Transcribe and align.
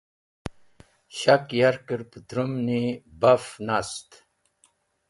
Shak 1.17 1.45
yarkẽr 1.59 2.01
pẽtmũyni 2.11 2.83
baf 3.21 3.45
nat. 3.67 4.09